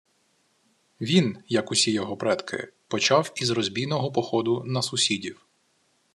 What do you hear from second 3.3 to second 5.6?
із розбійного походу на сусідів